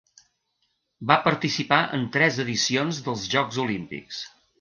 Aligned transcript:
Va 1.11 1.17
participar 1.27 1.79
en 1.97 2.07
tres 2.15 2.39
edicions 2.45 3.03
dels 3.09 3.27
Jocs 3.35 3.61
Olímpics. 3.67 4.23